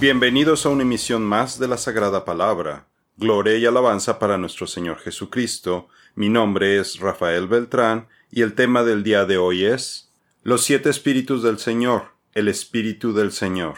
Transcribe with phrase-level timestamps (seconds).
[0.00, 2.86] Bienvenidos a una emisión más de la Sagrada Palabra.
[3.16, 5.88] Gloria y alabanza para nuestro Señor Jesucristo.
[6.14, 10.12] Mi nombre es Rafael Beltrán y el tema del día de hoy es
[10.44, 13.74] Los siete espíritus del Señor, el Espíritu del Señor.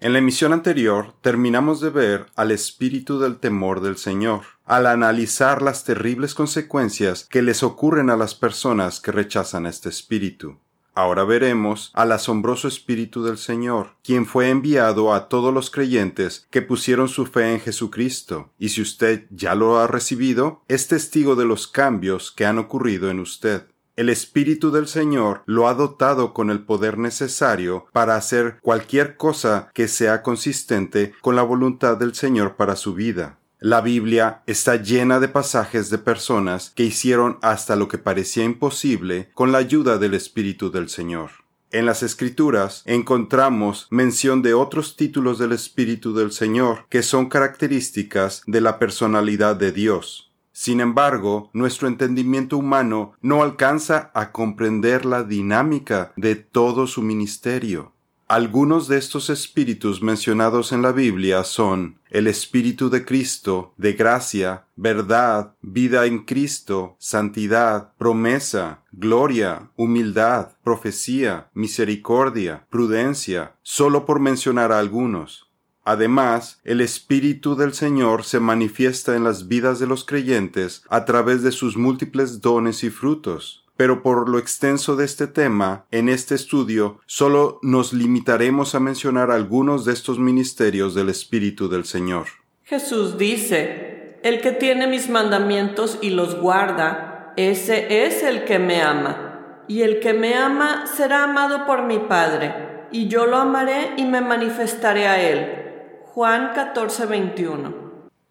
[0.00, 5.62] En la emisión anterior terminamos de ver al espíritu del temor del Señor, al analizar
[5.62, 10.58] las terribles consecuencias que les ocurren a las personas que rechazan este espíritu.
[10.96, 16.62] Ahora veremos al asombroso Espíritu del Señor, quien fue enviado a todos los creyentes que
[16.62, 21.44] pusieron su fe en Jesucristo, y si usted ya lo ha recibido, es testigo de
[21.44, 23.66] los cambios que han ocurrido en usted.
[23.94, 29.70] El Espíritu del Señor lo ha dotado con el poder necesario para hacer cualquier cosa
[29.74, 33.38] que sea consistente con la voluntad del Señor para su vida.
[33.58, 39.30] La Biblia está llena de pasajes de personas que hicieron hasta lo que parecía imposible
[39.32, 41.30] con la ayuda del Espíritu del Señor.
[41.70, 48.42] En las Escrituras encontramos mención de otros títulos del Espíritu del Señor que son características
[48.46, 50.30] de la personalidad de Dios.
[50.52, 57.95] Sin embargo, nuestro entendimiento humano no alcanza a comprender la dinámica de todo su ministerio.
[58.28, 64.64] Algunos de estos espíritus mencionados en la Biblia son el Espíritu de Cristo, de gracia,
[64.74, 75.48] verdad, vida en Cristo, santidad, promesa, gloria, humildad, profecía, misericordia, prudencia, solo por mencionar algunos.
[75.84, 81.44] Además, el Espíritu del Señor se manifiesta en las vidas de los creyentes a través
[81.44, 86.34] de sus múltiples dones y frutos pero por lo extenso de este tema, en este
[86.34, 92.26] estudio solo nos limitaremos a mencionar algunos de estos ministerios del Espíritu del Señor.
[92.64, 98.82] Jesús dice, el que tiene mis mandamientos y los guarda, ese es el que me
[98.82, 103.92] ama, y el que me ama será amado por mi Padre, y yo lo amaré
[103.96, 105.62] y me manifestaré a él.
[106.04, 107.85] Juan 14, 21.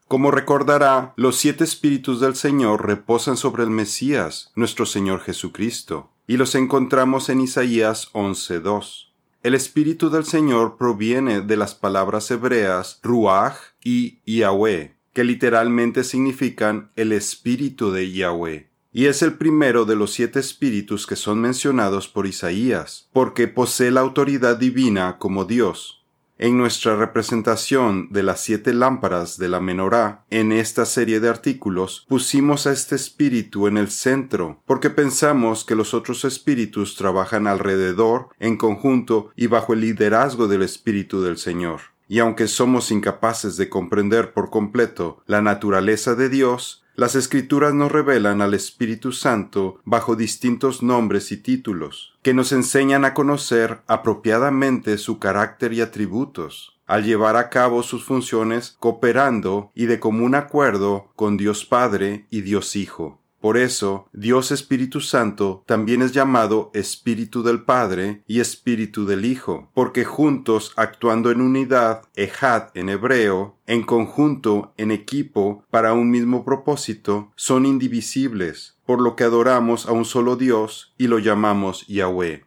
[0.07, 6.37] Como recordará, los siete espíritus del Señor reposan sobre el Mesías, nuestro Señor Jesucristo, y
[6.37, 9.07] los encontramos en Isaías 11.2.
[9.41, 16.91] El Espíritu del Señor proviene de las palabras hebreas Ruach y Yahweh, que literalmente significan
[16.95, 18.69] el Espíritu de Yahweh.
[18.93, 23.89] Y es el primero de los siete espíritus que son mencionados por Isaías, porque posee
[23.89, 26.04] la autoridad divina como Dios.
[26.37, 32.05] En nuestra representación de las siete lámparas de la menorá, en esta serie de artículos,
[32.09, 38.27] pusimos a este espíritu en el centro, porque pensamos que los otros espíritus trabajan alrededor,
[38.39, 41.81] en conjunto y bajo el liderazgo del Espíritu del Señor.
[42.07, 47.91] Y aunque somos incapaces de comprender por completo la naturaleza de Dios, las escrituras nos
[47.91, 54.97] revelan al Espíritu Santo bajo distintos nombres y títulos, que nos enseñan a conocer apropiadamente
[54.97, 61.11] su carácter y atributos, al llevar a cabo sus funciones cooperando y de común acuerdo
[61.15, 63.19] con Dios Padre y Dios Hijo.
[63.45, 69.69] Por eso, Dios Espíritu Santo también es llamado Espíritu del Padre y Espíritu del Hijo,
[69.75, 76.43] porque juntos, actuando en unidad, ejad en hebreo, en conjunto, en equipo, para un mismo
[76.43, 82.45] propósito, son indivisibles, por lo que adoramos a un solo Dios y lo llamamos Yahweh.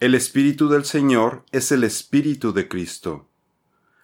[0.00, 3.27] El Espíritu del Señor es el Espíritu de Cristo.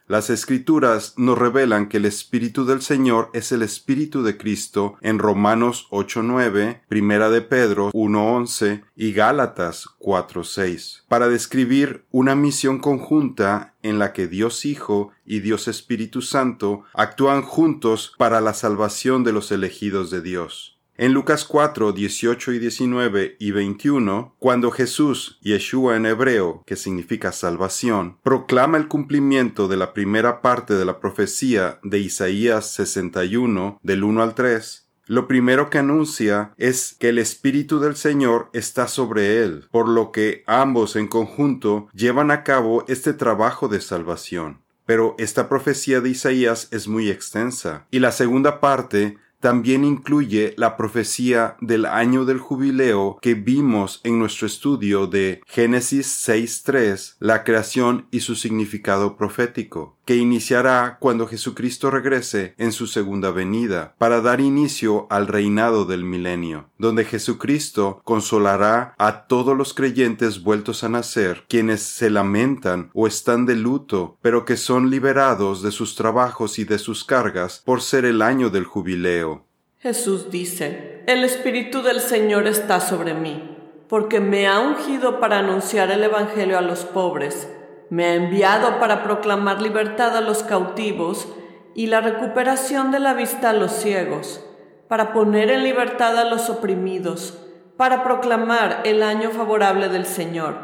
[0.06, 5.19] Las escrituras nos revelan que el Espíritu del Señor es el Espíritu de Cristo en
[5.19, 13.98] Romanos 8.9, Primera de Pedro 1.11 y Gálatas 4.6, para describir una misión conjunta en
[13.98, 19.53] la que Dios Hijo y Dios Espíritu Santo actúan juntos para la salvación de los
[19.53, 20.73] elegidos de Dios.
[20.97, 27.32] En Lucas 4, 18 y 19 y 21, cuando Jesús, Yeshua en hebreo, que significa
[27.32, 34.05] salvación, proclama el cumplimiento de la primera parte de la profecía de Isaías 61, del
[34.05, 39.43] 1 al 3, lo primero que anuncia es que el Espíritu del Señor está sobre
[39.43, 44.62] él, por lo que ambos en conjunto llevan a cabo este trabajo de salvación.
[44.87, 50.75] Pero esta profecía de Isaías es muy extensa, y la segunda parte también incluye la
[50.75, 58.06] profecía del año del jubileo que vimos en nuestro estudio de Génesis 6.3, la creación
[58.11, 64.40] y su significado profético, que iniciará cuando Jesucristo regrese en su segunda venida, para dar
[64.40, 71.44] inicio al reinado del milenio, donde Jesucristo consolará a todos los creyentes vueltos a nacer,
[71.48, 76.64] quienes se lamentan o están de luto, pero que son liberados de sus trabajos y
[76.64, 79.44] de sus cargas por ser el año del jubileo.
[79.80, 83.56] Jesús dice, El Espíritu del Señor está sobre mí,
[83.88, 87.48] porque me ha ungido para anunciar el Evangelio a los pobres,
[87.94, 91.29] Me ha enviado para proclamar libertad a los cautivos
[91.76, 94.44] y la recuperación de la vista a los ciegos,
[94.88, 97.38] para poner en libertad a los oprimidos,
[97.76, 100.56] para proclamar el año favorable del Señor.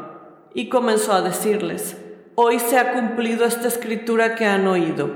[0.53, 1.97] Y comenzó a decirles,
[2.35, 5.09] Hoy se ha cumplido esta escritura que han oído.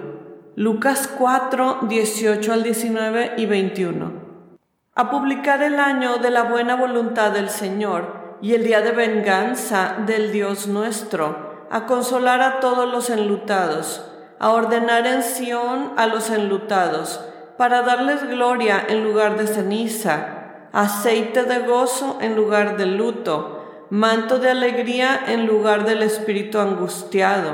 [0.56, 4.14] Lucas 4, 18 al 19 y 21.
[4.96, 9.98] A publicar el año de la buena voluntad del Señor y el día de venganza
[10.06, 14.02] del Dios nuestro, a consolar a todos los enlutados,
[14.40, 17.20] a ordenar en Sión a los enlutados,
[17.58, 24.40] para darles gloria en lugar de ceniza, aceite de gozo en lugar de luto, manto
[24.40, 27.52] de alegría en lugar del espíritu angustiado,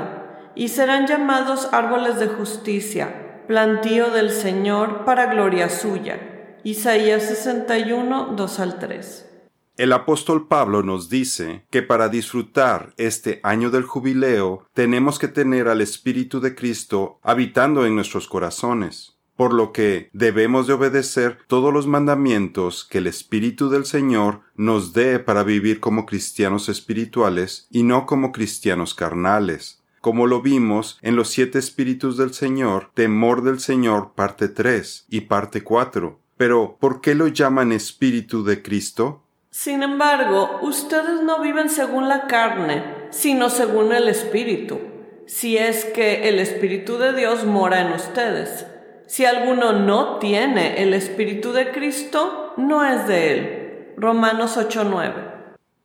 [0.54, 6.20] y serán llamados árboles de justicia, plantío del Señor para gloria suya.
[6.62, 9.31] Isaías 61, 2 al 3.
[9.82, 15.66] El apóstol Pablo nos dice que para disfrutar este año del jubileo tenemos que tener
[15.66, 21.74] al Espíritu de Cristo habitando en nuestros corazones, por lo que debemos de obedecer todos
[21.74, 27.82] los mandamientos que el Espíritu del Señor nos dé para vivir como cristianos espirituales y
[27.82, 33.58] no como cristianos carnales, como lo vimos en los siete Espíritus del Señor, temor del
[33.58, 36.20] Señor parte 3 y parte 4.
[36.36, 39.22] Pero, ¿por qué lo llaman Espíritu de Cristo?
[39.52, 44.80] Sin embargo, ustedes no viven según la carne, sino según el Espíritu,
[45.26, 48.64] si es que el Espíritu de Dios mora en ustedes.
[49.06, 53.92] Si alguno no tiene el Espíritu de Cristo, no es de él.
[53.98, 55.31] Romanos 8:9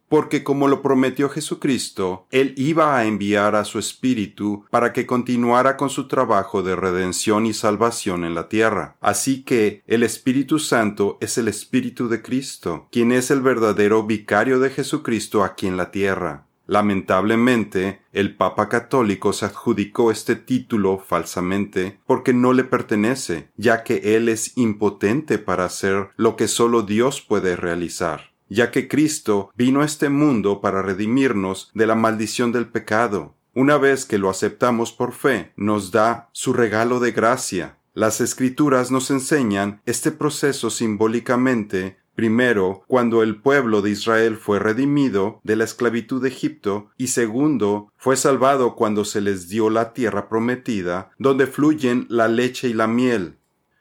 [0.10, 5.78] porque como lo prometió Jesucristo, Él iba a enviar a su Espíritu para que continuara
[5.78, 8.96] con su trabajo de redención y salvación en la tierra.
[9.02, 14.60] Así que el Espíritu Santo es el Espíritu de Cristo, quien es el verdadero vicario
[14.60, 16.48] de Jesucristo aquí en la tierra.
[16.68, 24.18] Lamentablemente, el Papa católico se adjudicó este título falsamente porque no le pertenece, ya que
[24.18, 29.82] él es impotente para hacer lo que solo Dios puede realizar ya que Cristo vino
[29.82, 33.36] a este mundo para redimirnos de la maldición del pecado.
[33.54, 37.78] Una vez que lo aceptamos por fe, nos da su regalo de gracia.
[37.94, 45.40] Las escrituras nos enseñan este proceso simbólicamente Primero, cuando el pueblo de Israel fue redimido
[45.44, 50.28] de la esclavitud de Egipto, y segundo, fue salvado cuando se les dio la tierra
[50.28, 53.37] prometida, donde fluyen la leche y la miel.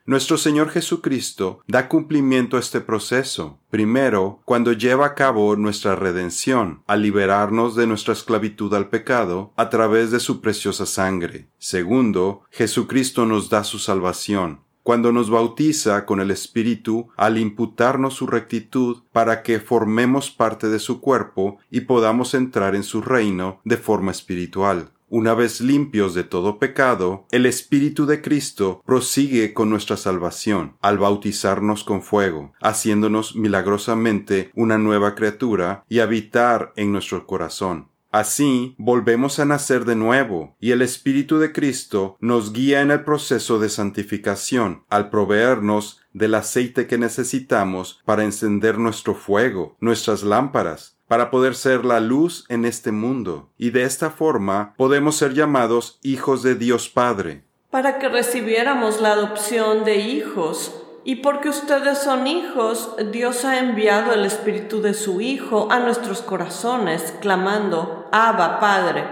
[0.09, 6.85] Nuestro Señor Jesucristo da cumplimiento a este proceso, primero, cuando lleva a cabo nuestra redención,
[6.87, 11.49] al liberarnos de nuestra esclavitud al pecado a través de su preciosa sangre.
[11.59, 18.29] Segundo, Jesucristo nos da su salvación, cuando nos bautiza con el Espíritu al imputarnos su
[18.29, 23.77] rectitud para que formemos parte de su cuerpo y podamos entrar en su reino de
[23.77, 24.93] forma espiritual.
[25.09, 30.99] Una vez limpios de todo pecado, el Espíritu de Cristo prosigue con nuestra salvación al
[30.99, 37.89] bautizarnos con fuego, haciéndonos milagrosamente una nueva criatura y habitar en nuestro corazón.
[38.11, 43.05] Así volvemos a nacer de nuevo, y el Espíritu de Cristo nos guía en el
[43.05, 50.96] proceso de santificación al proveernos del aceite que necesitamos para encender nuestro fuego, nuestras lámparas,
[51.09, 55.99] para poder ser la luz en este mundo, y de esta forma podemos ser llamados
[56.03, 57.45] hijos de Dios Padre.
[57.71, 64.13] Para que recibiéramos la adopción de hijos, y porque ustedes son hijos, Dios ha enviado
[64.13, 69.05] el Espíritu de su Hijo a nuestros corazones, clamando, Abba, Padre.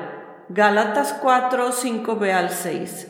[0.49, 3.09] Gálatas 4, 5b al 6.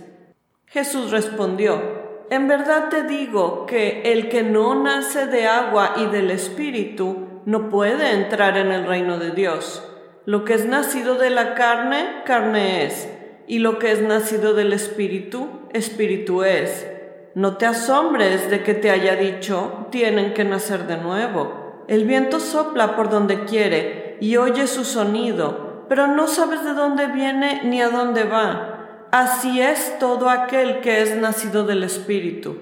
[0.66, 1.80] Jesús respondió,
[2.28, 7.68] En verdad te digo que el que no nace de agua y del Espíritu, no
[7.68, 9.82] puede entrar en el reino de Dios.
[10.24, 13.08] Lo que es nacido de la carne, carne es,
[13.46, 16.86] y lo que es nacido del Espíritu, Espíritu es.
[17.34, 21.84] No te asombres de que te haya dicho, tienen que nacer de nuevo.
[21.88, 27.08] El viento sopla por donde quiere y oye su sonido, pero no sabes de dónde
[27.08, 29.08] viene ni a dónde va.
[29.10, 32.56] Así es todo aquel que es nacido del Espíritu.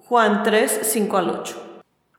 [0.00, 1.67] Juan 3, 5 al 8.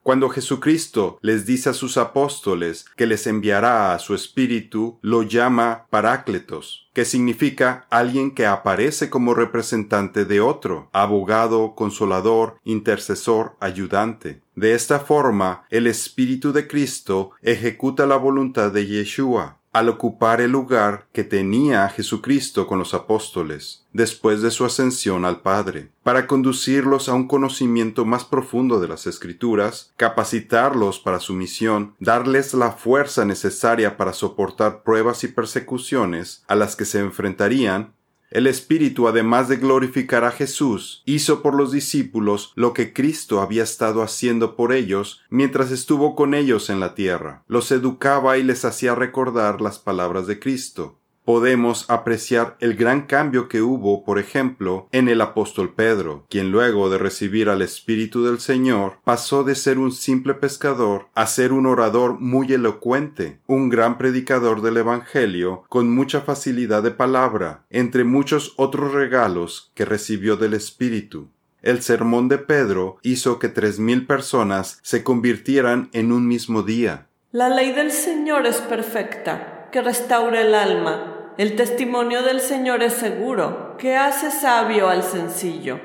[0.01, 5.86] Cuando Jesucristo les dice a sus apóstoles que les enviará a su Espíritu, lo llama
[5.89, 14.41] Parácletos, que significa alguien que aparece como representante de otro, abogado, consolador, intercesor, ayudante.
[14.56, 20.52] De esta forma, el Espíritu de Cristo ejecuta la voluntad de Yeshua, al ocupar el
[20.52, 27.10] lugar que tenía Jesucristo con los apóstoles, después de su ascensión al Padre, para conducirlos
[27.10, 33.26] a un conocimiento más profundo de las Escrituras, capacitarlos para su misión, darles la fuerza
[33.26, 37.94] necesaria para soportar pruebas y persecuciones a las que se enfrentarían
[38.32, 43.64] el Espíritu, además de glorificar a Jesús, hizo por los discípulos lo que Cristo había
[43.64, 47.44] estado haciendo por ellos mientras estuvo con ellos en la tierra.
[47.48, 50.99] Los educaba y les hacía recordar las palabras de Cristo
[51.30, 56.90] podemos apreciar el gran cambio que hubo, por ejemplo, en el apóstol Pedro, quien luego
[56.90, 61.68] de recibir al Espíritu del Señor pasó de ser un simple pescador a ser un
[61.68, 68.56] orador muy elocuente, un gran predicador del Evangelio con mucha facilidad de palabra, entre muchos
[68.58, 71.30] otros regalos que recibió del Espíritu.
[71.62, 77.06] El sermón de Pedro hizo que tres mil personas se convirtieran en un mismo día.
[77.32, 81.09] La ley del Señor es perfecta, que restaura el alma
[81.39, 85.79] el testimonio del Señor es seguro, que hace sabio al sencillo.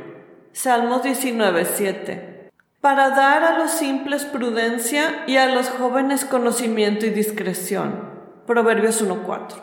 [0.51, 2.51] Salmos 19:7.
[2.81, 8.11] Para dar a los simples prudencia y a los jóvenes conocimiento y discreción.
[8.49, 9.63] Proverbios 1:4.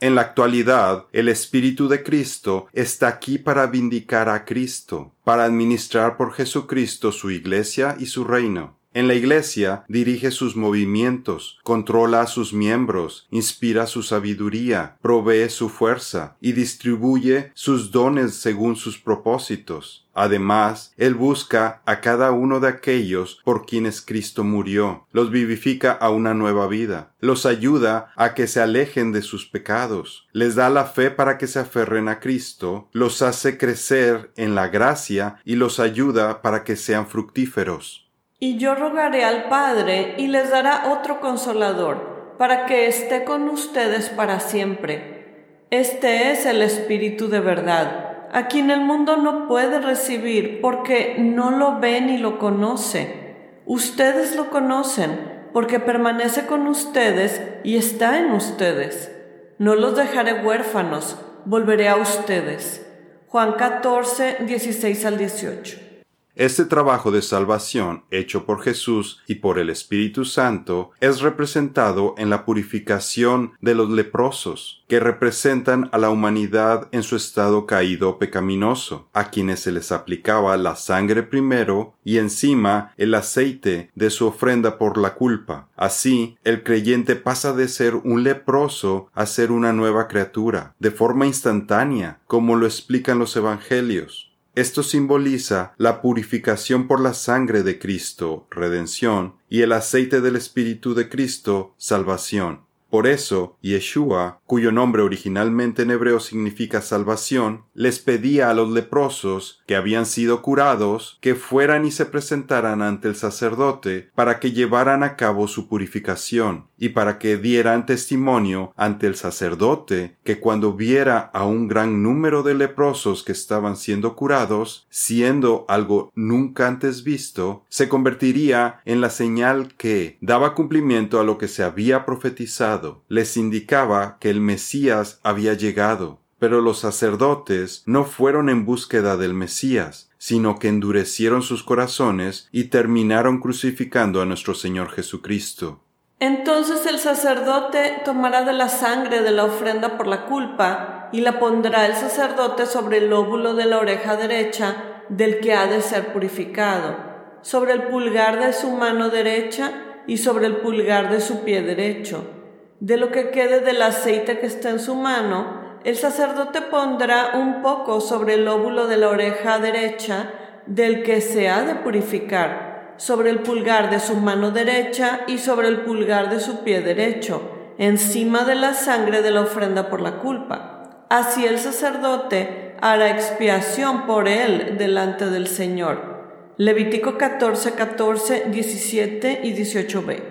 [0.00, 6.16] En la actualidad, el Espíritu de Cristo está aquí para vindicar a Cristo, para administrar
[6.16, 8.79] por Jesucristo su iglesia y su reino.
[8.92, 15.68] En la Iglesia dirige sus movimientos, controla a sus miembros, inspira su sabiduría, provee su
[15.68, 20.08] fuerza y distribuye sus dones según sus propósitos.
[20.12, 26.10] Además, Él busca a cada uno de aquellos por quienes Cristo murió, los vivifica a
[26.10, 30.84] una nueva vida, los ayuda a que se alejen de sus pecados, les da la
[30.86, 35.78] fe para que se aferren a Cristo, los hace crecer en la gracia y los
[35.78, 38.09] ayuda para que sean fructíferos.
[38.42, 44.08] Y yo rogaré al Padre y les dará otro consolador, para que esté con ustedes
[44.08, 45.58] para siempre.
[45.68, 51.50] Este es el Espíritu de verdad, a quien el mundo no puede recibir porque no
[51.50, 53.36] lo ve ni lo conoce.
[53.66, 59.14] Ustedes lo conocen porque permanece con ustedes y está en ustedes.
[59.58, 62.86] No los dejaré huérfanos, volveré a ustedes.
[63.28, 65.89] Juan 14, 16 al 18.
[66.36, 72.30] Este trabajo de salvación hecho por Jesús y por el Espíritu Santo es representado en
[72.30, 79.08] la purificación de los leprosos, que representan a la humanidad en su estado caído pecaminoso,
[79.12, 84.78] a quienes se les aplicaba la sangre primero y encima el aceite de su ofrenda
[84.78, 85.68] por la culpa.
[85.76, 91.26] Así, el creyente pasa de ser un leproso a ser una nueva criatura, de forma
[91.26, 94.29] instantánea, como lo explican los Evangelios.
[94.54, 100.94] Esto simboliza la purificación por la sangre de Cristo, redención, y el aceite del Espíritu
[100.94, 102.62] de Cristo, salvación.
[102.90, 109.62] Por eso, Yeshua, cuyo nombre originalmente en hebreo significa salvación, les pedía a los leprosos
[109.66, 115.04] que habían sido curados que fueran y se presentaran ante el sacerdote para que llevaran
[115.04, 121.30] a cabo su purificación y para que dieran testimonio ante el sacerdote que cuando viera
[121.32, 127.64] a un gran número de leprosos que estaban siendo curados, siendo algo nunca antes visto,
[127.68, 133.36] se convertiría en la señal que daba cumplimiento a lo que se había profetizado, les
[133.36, 136.20] indicaba que el Mesías había llegado.
[136.38, 142.64] Pero los sacerdotes no fueron en búsqueda del Mesías, sino que endurecieron sus corazones y
[142.64, 145.80] terminaron crucificando a nuestro Señor Jesucristo.
[146.18, 151.38] Entonces el sacerdote tomará de la sangre de la ofrenda por la culpa y la
[151.38, 156.12] pondrá el sacerdote sobre el lóbulo de la oreja derecha del que ha de ser
[156.12, 156.96] purificado,
[157.42, 162.39] sobre el pulgar de su mano derecha y sobre el pulgar de su pie derecho.
[162.80, 167.62] De lo que quede del aceite que está en su mano, el sacerdote pondrá un
[167.62, 170.30] poco sobre el lóbulo de la oreja derecha
[170.66, 172.70] del que se ha de purificar
[173.00, 177.40] sobre el pulgar de su mano derecha y sobre el pulgar de su pie derecho,
[177.78, 181.06] encima de la sangre de la ofrenda por la culpa.
[181.08, 186.52] Así el sacerdote hará expiación por él delante del Señor.
[186.58, 190.29] Levítico 14, 14, 17 y 18b.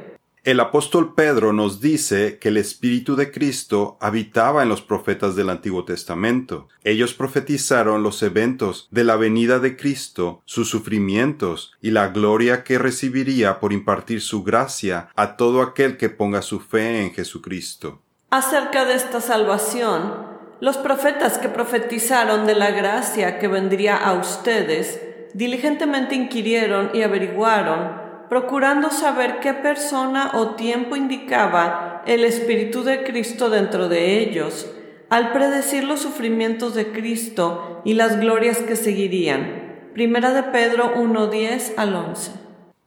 [0.49, 5.51] El apóstol Pedro nos dice que el Espíritu de Cristo habitaba en los profetas del
[5.51, 6.67] Antiguo Testamento.
[6.83, 12.79] Ellos profetizaron los eventos de la venida de Cristo, sus sufrimientos y la gloria que
[12.79, 18.01] recibiría por impartir su gracia a todo aquel que ponga su fe en Jesucristo.
[18.31, 20.15] Acerca de esta salvación,
[20.61, 24.99] los profetas que profetizaron de la gracia que vendría a ustedes,
[25.35, 27.98] diligentemente inquirieron y averiguaron
[28.29, 34.69] procurando saber qué persona o tiempo indicaba el Espíritu de Cristo dentro de ellos,
[35.09, 39.89] al predecir los sufrimientos de Cristo y las glorias que seguirían.
[39.93, 42.31] Primera de Pedro 1.10 al 11.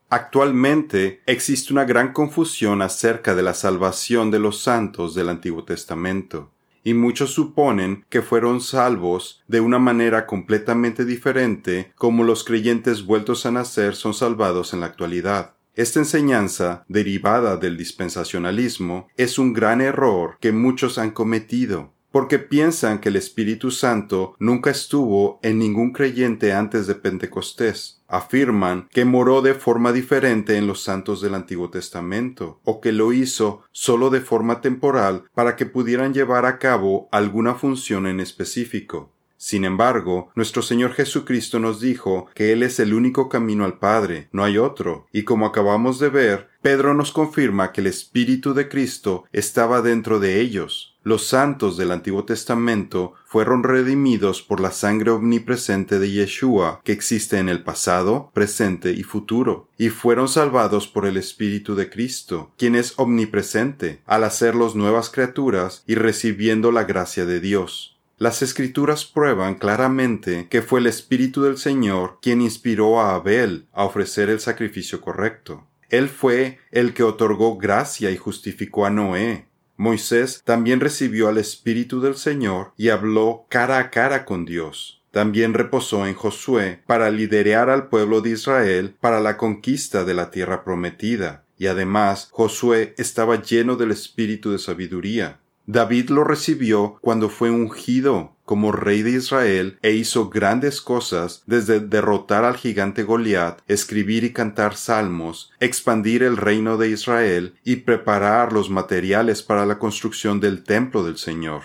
[0.09, 6.52] Actualmente existe una gran confusión acerca de la salvación de los santos del Antiguo Testamento,
[6.85, 13.47] y muchos suponen que fueron salvos de una manera completamente diferente como los creyentes vueltos
[13.47, 15.55] a nacer son salvados en la actualidad.
[15.75, 23.00] Esta enseñanza, derivada del dispensacionalismo, es un gran error que muchos han cometido porque piensan
[23.00, 28.02] que el Espíritu Santo nunca estuvo en ningún creyente antes de Pentecostés.
[28.07, 33.12] Afirman que moró de forma diferente en los santos del Antiguo Testamento, o que lo
[33.14, 39.11] hizo solo de forma temporal para que pudieran llevar a cabo alguna función en específico.
[39.45, 44.29] Sin embargo, nuestro Señor Jesucristo nos dijo que Él es el único camino al Padre,
[44.31, 48.69] no hay otro, y como acabamos de ver, Pedro nos confirma que el Espíritu de
[48.69, 50.97] Cristo estaba dentro de ellos.
[51.03, 57.39] Los santos del Antiguo Testamento fueron redimidos por la sangre omnipresente de Yeshua que existe
[57.39, 62.77] en el pasado, presente y futuro, y fueron salvados por el Espíritu de Cristo, quien
[62.77, 67.93] es omnipresente, al hacerlos nuevas criaturas y recibiendo la gracia de Dios.
[68.23, 73.83] Las escrituras prueban claramente que fue el Espíritu del Señor quien inspiró a Abel a
[73.83, 75.67] ofrecer el sacrificio correcto.
[75.88, 79.49] Él fue el que otorgó gracia y justificó a Noé.
[79.76, 85.02] Moisés también recibió al Espíritu del Señor y habló cara a cara con Dios.
[85.11, 90.31] También reposó en Josué para liderar al pueblo de Israel para la conquista de la
[90.31, 91.45] tierra prometida.
[91.59, 95.41] Y además Josué estaba lleno del espíritu de sabiduría.
[95.66, 101.81] David lo recibió cuando fue ungido como rey de Israel e hizo grandes cosas desde
[101.81, 108.52] derrotar al gigante Goliat, escribir y cantar salmos, expandir el reino de Israel y preparar
[108.52, 111.62] los materiales para la construcción del templo del Señor.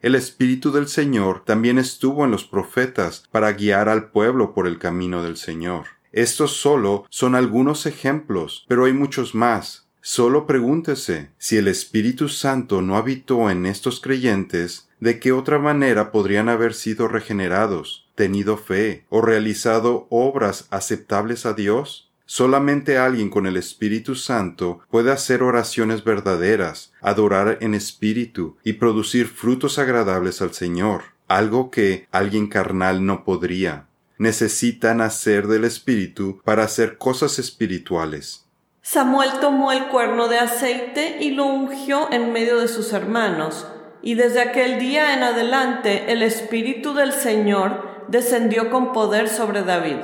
[0.00, 4.78] El Espíritu del Señor también estuvo en los profetas para guiar al pueblo por el
[4.78, 5.86] camino del Señor.
[6.12, 9.85] Estos solo son algunos ejemplos, pero hay muchos más.
[10.08, 16.12] Solo pregúntese si el Espíritu Santo no habitó en estos creyentes, ¿de qué otra manera
[16.12, 22.12] podrían haber sido regenerados, tenido fe o realizado obras aceptables a Dios?
[22.24, 29.26] Solamente alguien con el Espíritu Santo puede hacer oraciones verdaderas, adorar en espíritu y producir
[29.26, 33.88] frutos agradables al Señor, algo que alguien carnal no podría.
[34.18, 38.45] Necesitan hacer del Espíritu para hacer cosas espirituales.
[38.88, 43.66] Samuel tomó el cuerno de aceite y lo ungió en medio de sus hermanos,
[44.00, 49.96] y desde aquel día en adelante el Espíritu del Señor descendió con poder sobre David.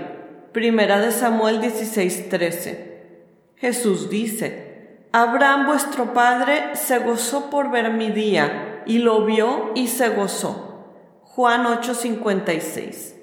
[0.51, 3.55] Primera de Samuel 16:13.
[3.55, 9.87] Jesús dice, Abraham vuestro padre se gozó por ver mi día, y lo vio y
[9.87, 11.21] se gozó.
[11.23, 13.14] Juan 8:56.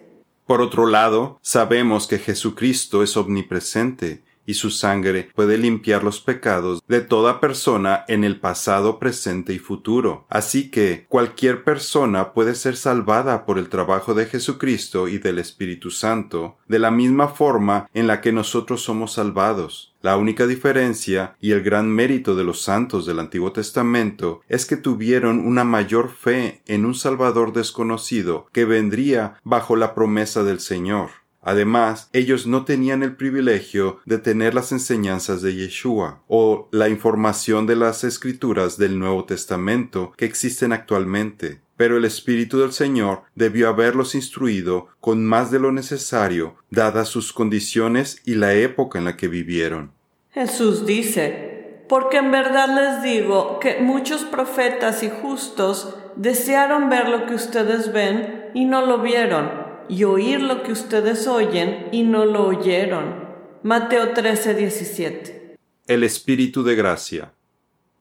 [0.46, 6.82] Por otro lado, sabemos que Jesucristo es omnipresente y su sangre puede limpiar los pecados
[6.88, 10.26] de toda persona en el pasado, presente y futuro.
[10.28, 15.92] Así que cualquier persona puede ser salvada por el trabajo de Jesucristo y del Espíritu
[15.92, 19.94] Santo, de la misma forma en la que nosotros somos salvados.
[20.02, 24.78] La única diferencia y el gran mérito de los santos del Antiguo Testamento es que
[24.78, 31.19] tuvieron una mayor fe en un Salvador desconocido que vendría bajo la promesa del Señor.
[31.42, 37.66] Además, ellos no tenían el privilegio de tener las enseñanzas de Yeshua o la información
[37.66, 43.70] de las escrituras del Nuevo Testamento que existen actualmente, pero el Espíritu del Señor debió
[43.70, 49.16] haberlos instruido con más de lo necesario, dadas sus condiciones y la época en la
[49.16, 49.92] que vivieron.
[50.32, 57.26] Jesús dice, porque en verdad les digo que muchos profetas y justos desearon ver lo
[57.26, 62.26] que ustedes ven y no lo vieron y oír lo que ustedes oyen y no
[62.26, 63.28] lo oyeron.
[63.64, 65.58] Mateo 13, 17.
[65.88, 67.34] El Espíritu de Gracia.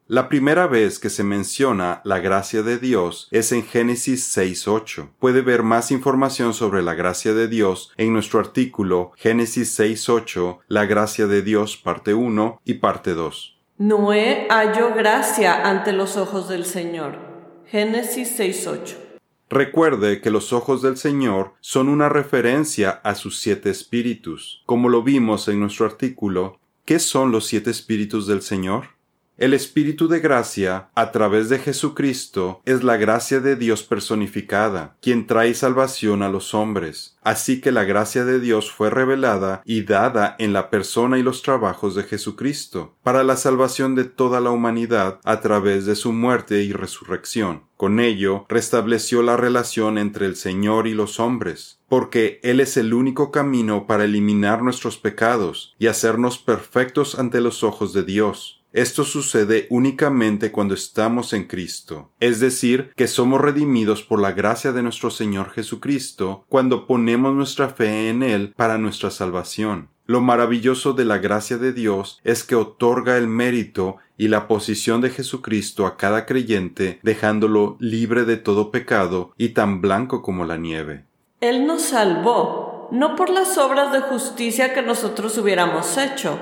[0.07, 5.11] La primera vez que se menciona la gracia de Dios es en Génesis 6.8.
[5.19, 10.87] Puede ver más información sobre la gracia de Dios en nuestro artículo Génesis 6.8, la
[10.87, 13.59] gracia de Dios parte 1 y parte 2.
[13.79, 17.19] Noé halló gracia ante los ojos del Señor.
[17.67, 19.08] Génesis 6.8.
[19.51, 24.63] Recuerde que los ojos del Señor son una referencia a sus siete espíritus.
[24.67, 28.98] Como lo vimos en nuestro artículo, ¿qué son los siete espíritus del Señor?
[29.39, 35.29] El Espíritu de gracia, a través de Jesucristo, es la gracia de Dios personificada, quien
[35.29, 37.17] trae salvación a los hombres.
[37.23, 41.43] Así que la gracia de Dios fue revelada y dada en la persona y los
[41.43, 46.65] trabajos de Jesucristo, para la salvación de toda la humanidad a través de su muerte
[46.65, 47.63] y resurrección.
[47.77, 52.93] Con ello, restableció la relación entre el Señor y los hombres, porque Él es el
[52.93, 58.58] único camino para eliminar nuestros pecados y hacernos perfectos ante los ojos de Dios.
[58.73, 64.73] Esto sucede únicamente cuando estamos en Cristo, es decir, que somos redimidos por la gracia
[64.73, 69.89] de nuestro Señor Jesucristo cuando ponemos nuestra fe en Él para nuestra salvación.
[70.05, 75.01] Lo maravilloso de la gracia de Dios es que otorga el mérito y la posición
[75.01, 80.59] de Jesucristo a cada creyente, dejándolo libre de todo pecado y tan blanco como la
[80.59, 81.05] nieve.
[81.41, 86.39] Él nos salvó, no por las obras de justicia que nosotros hubiéramos hecho,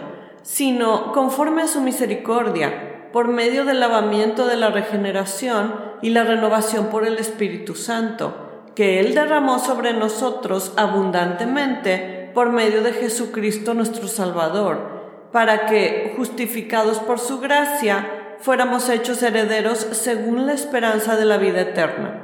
[0.47, 6.87] sino conforme a su misericordia, por medio del lavamiento de la regeneración y la renovación
[6.87, 14.07] por el Espíritu Santo, que Él derramó sobre nosotros abundantemente por medio de Jesucristo nuestro
[14.07, 21.39] Salvador, para que, justificados por su gracia, fuéramos hechos herederos según la esperanza de la
[21.39, 22.23] vida eterna.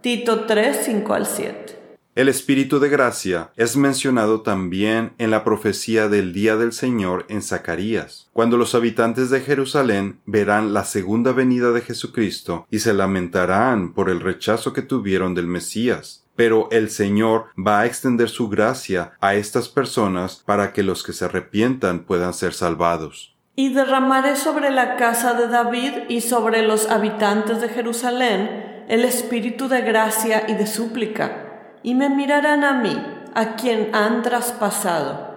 [0.00, 1.87] Tito 3, 5 al 7.
[2.18, 7.42] El Espíritu de gracia es mencionado también en la profecía del día del Señor en
[7.42, 13.92] Zacarías, cuando los habitantes de Jerusalén verán la segunda venida de Jesucristo y se lamentarán
[13.92, 16.24] por el rechazo que tuvieron del Mesías.
[16.34, 21.12] Pero el Señor va a extender su gracia a estas personas para que los que
[21.12, 23.36] se arrepientan puedan ser salvados.
[23.54, 29.68] Y derramaré sobre la casa de David y sobre los habitantes de Jerusalén el espíritu
[29.68, 31.44] de gracia y de súplica
[31.82, 32.96] y me mirarán a mí,
[33.34, 35.28] a quien han traspasado,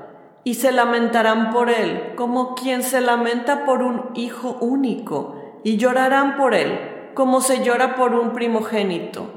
[0.43, 6.37] y se lamentarán por él, como quien se lamenta por un hijo único, y llorarán
[6.37, 9.27] por él, como se llora por un primogénito.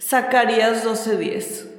[0.00, 1.72] Zacarías 12:10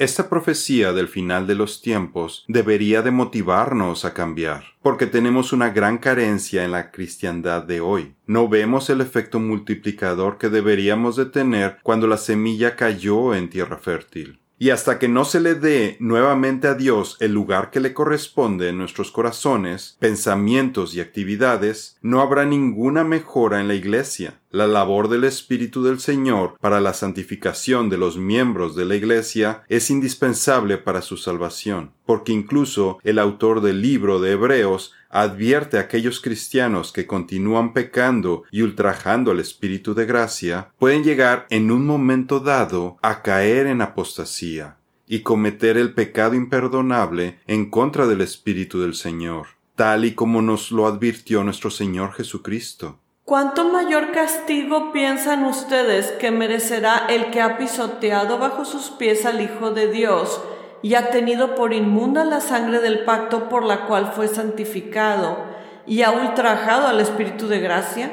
[0.00, 5.68] esta profecía del final de los tiempos debería de motivarnos a cambiar, porque tenemos una
[5.68, 8.14] gran carencia en la cristiandad de hoy.
[8.26, 13.76] No vemos el efecto multiplicador que deberíamos de tener cuando la semilla cayó en tierra
[13.76, 14.40] fértil.
[14.58, 18.70] Y hasta que no se le dé nuevamente a Dios el lugar que le corresponde
[18.70, 24.39] en nuestros corazones, pensamientos y actividades, no habrá ninguna mejora en la Iglesia.
[24.52, 29.62] La labor del Espíritu del Señor para la santificación de los miembros de la Iglesia
[29.68, 35.82] es indispensable para su salvación, porque incluso el autor del libro de Hebreos advierte a
[35.82, 41.86] aquellos cristianos que continúan pecando y ultrajando al Espíritu de gracia, pueden llegar en un
[41.86, 48.80] momento dado a caer en apostasía y cometer el pecado imperdonable en contra del Espíritu
[48.80, 52.98] del Señor, tal y como nos lo advirtió nuestro Señor Jesucristo.
[53.30, 59.40] ¿Cuánto mayor castigo piensan ustedes que merecerá el que ha pisoteado bajo sus pies al
[59.40, 60.42] Hijo de Dios
[60.82, 65.44] y ha tenido por inmunda la sangre del pacto por la cual fue santificado
[65.86, 68.10] y ha ultrajado al Espíritu de gracia?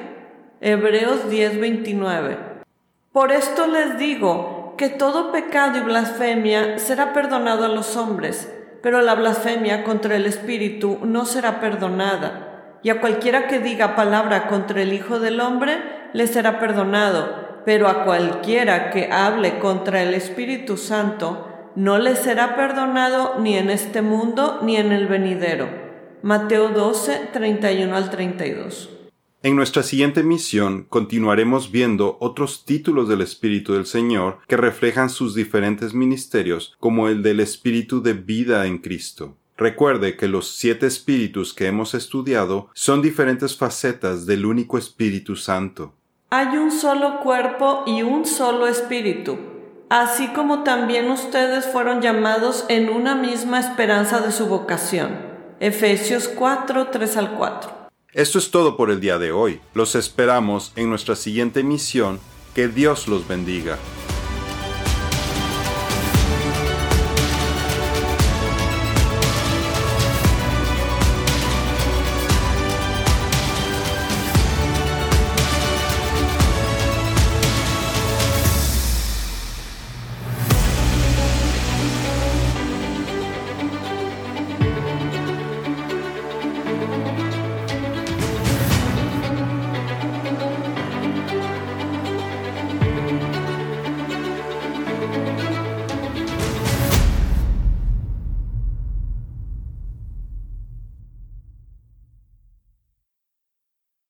[0.62, 2.38] Hebreos 10:29.
[3.12, 8.54] Por esto les digo que todo pecado y blasfemia será perdonado a los hombres,
[8.84, 12.57] pero la blasfemia contra el Espíritu no será perdonada.
[12.88, 15.78] Y a cualquiera que diga palabra contra el Hijo del Hombre
[16.14, 22.56] le será perdonado, pero a cualquiera que hable contra el Espíritu Santo no le será
[22.56, 25.68] perdonado ni en este mundo ni en el venidero.
[26.24, 28.90] Mateo 12, 31 al 32.
[29.44, 35.36] En nuestra siguiente misión continuaremos viendo otros títulos del Espíritu del Señor que reflejan sus
[35.36, 39.36] diferentes ministerios, como el del Espíritu de vida en Cristo.
[39.58, 45.94] Recuerde que los siete espíritus que hemos estudiado son diferentes facetas del único Espíritu Santo.
[46.30, 49.38] Hay un solo cuerpo y un solo espíritu
[49.90, 55.18] así como también ustedes fueron llamados en una misma esperanza de su vocación.
[55.60, 57.72] Efesios 4, 3 al 4.
[58.14, 59.60] Esto es todo por el día de hoy.
[59.74, 62.20] Los esperamos en nuestra siguiente misión.
[62.54, 63.78] Que Dios los bendiga.